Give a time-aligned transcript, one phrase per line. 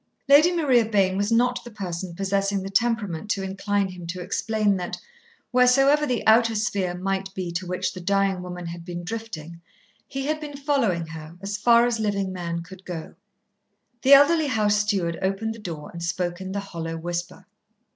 [0.27, 4.75] Lady Maria Bayne was not the person possessing the temperament to incline him to explain
[4.77, 4.97] that,
[5.53, 9.61] wheresoever the outer sphere might be to which the dying woman had been drifting,
[10.07, 13.13] he had been following her, as far as living man could go.
[14.01, 17.45] The elderly house steward opened the door and spoke in the hollow whisper.